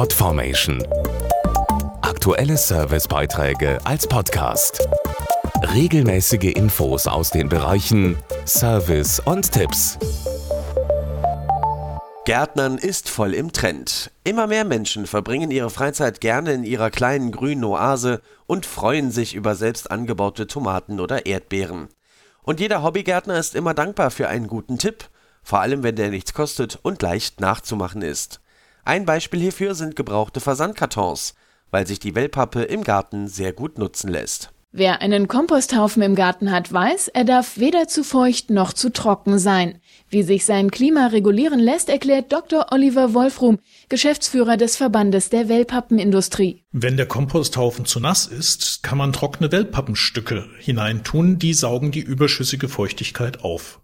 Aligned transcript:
Podformation. 0.00 0.82
Aktuelle 2.00 2.56
Servicebeiträge 2.56 3.78
als 3.84 4.06
Podcast. 4.06 4.88
Regelmäßige 5.74 6.54
Infos 6.54 7.06
aus 7.06 7.28
den 7.28 7.50
Bereichen 7.50 8.16
Service 8.46 9.20
und 9.20 9.52
Tipps. 9.52 9.98
Gärtnern 12.24 12.78
ist 12.78 13.10
voll 13.10 13.34
im 13.34 13.52
Trend. 13.52 14.10
Immer 14.24 14.46
mehr 14.46 14.64
Menschen 14.64 15.06
verbringen 15.06 15.50
ihre 15.50 15.68
Freizeit 15.68 16.22
gerne 16.22 16.54
in 16.54 16.64
ihrer 16.64 16.88
kleinen 16.88 17.30
grünen 17.30 17.64
Oase 17.64 18.22
und 18.46 18.64
freuen 18.64 19.10
sich 19.10 19.34
über 19.34 19.54
selbst 19.54 19.90
angebaute 19.90 20.46
Tomaten 20.46 20.98
oder 20.98 21.26
Erdbeeren. 21.26 21.88
Und 22.40 22.58
jeder 22.58 22.82
Hobbygärtner 22.82 23.38
ist 23.38 23.54
immer 23.54 23.74
dankbar 23.74 24.10
für 24.10 24.28
einen 24.28 24.46
guten 24.46 24.78
Tipp, 24.78 25.10
vor 25.42 25.60
allem 25.60 25.82
wenn 25.82 25.96
der 25.96 26.08
nichts 26.08 26.32
kostet 26.32 26.78
und 26.80 27.02
leicht 27.02 27.42
nachzumachen 27.42 28.00
ist. 28.00 28.40
Ein 28.90 29.06
Beispiel 29.06 29.38
hierfür 29.38 29.76
sind 29.76 29.94
gebrauchte 29.94 30.40
Versandkartons, 30.40 31.34
weil 31.70 31.86
sich 31.86 32.00
die 32.00 32.16
Wellpappe 32.16 32.62
im 32.62 32.82
Garten 32.82 33.28
sehr 33.28 33.52
gut 33.52 33.78
nutzen 33.78 34.10
lässt. 34.10 34.50
Wer 34.72 35.00
einen 35.00 35.28
Komposthaufen 35.28 36.02
im 36.02 36.16
Garten 36.16 36.50
hat, 36.50 36.72
weiß, 36.72 37.06
er 37.06 37.22
darf 37.22 37.56
weder 37.56 37.86
zu 37.86 38.02
feucht 38.02 38.50
noch 38.50 38.72
zu 38.72 38.92
trocken 38.92 39.38
sein. 39.38 39.78
Wie 40.08 40.24
sich 40.24 40.44
sein 40.44 40.72
Klima 40.72 41.06
regulieren 41.06 41.60
lässt, 41.60 41.88
erklärt 41.88 42.32
Dr. 42.32 42.66
Oliver 42.72 43.14
Wolfrum, 43.14 43.60
Geschäftsführer 43.88 44.56
des 44.56 44.76
Verbandes 44.76 45.30
der 45.30 45.48
Wellpappenindustrie. 45.48 46.64
Wenn 46.72 46.96
der 46.96 47.06
Komposthaufen 47.06 47.84
zu 47.84 48.00
nass 48.00 48.26
ist, 48.26 48.82
kann 48.82 48.98
man 48.98 49.12
trockene 49.12 49.52
Wellpappenstücke 49.52 50.46
hineintun, 50.58 51.38
die 51.38 51.54
saugen 51.54 51.92
die 51.92 52.00
überschüssige 52.00 52.68
Feuchtigkeit 52.68 53.44
auf. 53.44 53.78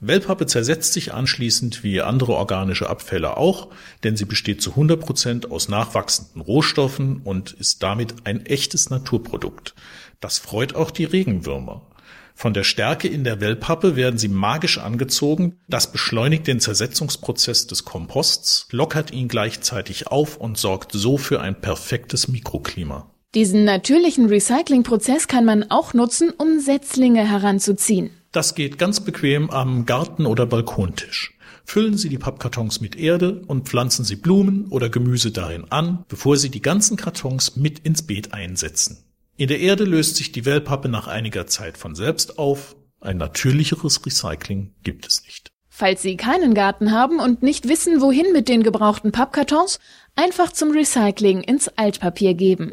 Wellpappe 0.00 0.46
zersetzt 0.46 0.92
sich 0.92 1.14
anschließend 1.14 1.84
wie 1.84 2.00
andere 2.00 2.34
organische 2.34 2.90
Abfälle 2.90 3.36
auch, 3.36 3.68
denn 4.04 4.16
sie 4.16 4.24
besteht 4.24 4.60
zu 4.60 4.70
100 4.70 5.00
Prozent 5.00 5.50
aus 5.50 5.68
nachwachsenden 5.68 6.42
Rohstoffen 6.42 7.20
und 7.22 7.52
ist 7.52 7.82
damit 7.82 8.14
ein 8.24 8.44
echtes 8.46 8.90
Naturprodukt. 8.90 9.74
Das 10.20 10.38
freut 10.38 10.74
auch 10.74 10.90
die 10.90 11.04
Regenwürmer. 11.04 11.86
Von 12.34 12.54
der 12.54 12.64
Stärke 12.64 13.08
in 13.08 13.24
der 13.24 13.40
Wellpappe 13.40 13.94
werden 13.94 14.18
sie 14.18 14.28
magisch 14.28 14.78
angezogen. 14.78 15.60
Das 15.68 15.92
beschleunigt 15.92 16.46
den 16.46 16.60
Zersetzungsprozess 16.60 17.66
des 17.66 17.84
Komposts, 17.84 18.68
lockert 18.72 19.12
ihn 19.12 19.28
gleichzeitig 19.28 20.08
auf 20.08 20.38
und 20.38 20.58
sorgt 20.58 20.92
so 20.92 21.18
für 21.18 21.40
ein 21.40 21.60
perfektes 21.60 22.28
Mikroklima. 22.28 23.10
Diesen 23.34 23.64
natürlichen 23.64 24.26
Recyclingprozess 24.26 25.26
kann 25.26 25.44
man 25.44 25.70
auch 25.70 25.94
nutzen, 25.94 26.32
um 26.36 26.60
Setzlinge 26.60 27.28
heranzuziehen. 27.28 28.10
Das 28.32 28.54
geht 28.54 28.78
ganz 28.78 29.00
bequem 29.00 29.50
am 29.50 29.84
Garten- 29.84 30.24
oder 30.24 30.46
Balkontisch. 30.46 31.34
Füllen 31.66 31.98
Sie 31.98 32.08
die 32.08 32.18
Pappkartons 32.18 32.80
mit 32.80 32.96
Erde 32.96 33.42
und 33.46 33.68
pflanzen 33.68 34.06
Sie 34.06 34.16
Blumen 34.16 34.66
oder 34.68 34.88
Gemüse 34.88 35.30
darin 35.30 35.66
an, 35.70 36.04
bevor 36.08 36.38
Sie 36.38 36.48
die 36.48 36.62
ganzen 36.62 36.96
Kartons 36.96 37.56
mit 37.56 37.80
ins 37.80 38.02
Beet 38.02 38.32
einsetzen. 38.32 39.04
In 39.36 39.48
der 39.48 39.60
Erde 39.60 39.84
löst 39.84 40.16
sich 40.16 40.32
die 40.32 40.46
Wellpappe 40.46 40.88
nach 40.88 41.08
einiger 41.08 41.46
Zeit 41.46 41.76
von 41.76 41.94
selbst 41.94 42.38
auf. 42.38 42.74
Ein 43.00 43.18
natürlicheres 43.18 44.04
Recycling 44.04 44.72
gibt 44.82 45.06
es 45.06 45.22
nicht. 45.24 45.50
Falls 45.68 46.00
Sie 46.00 46.16
keinen 46.16 46.54
Garten 46.54 46.90
haben 46.90 47.18
und 47.18 47.42
nicht 47.42 47.68
wissen, 47.68 48.00
wohin 48.00 48.32
mit 48.32 48.48
den 48.48 48.62
gebrauchten 48.62 49.12
Pappkartons, 49.12 49.78
einfach 50.16 50.52
zum 50.52 50.70
Recycling 50.70 51.42
ins 51.42 51.68
Altpapier 51.68 52.34
geben 52.34 52.72